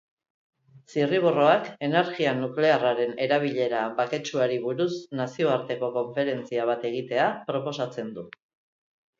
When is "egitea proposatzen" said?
6.93-8.11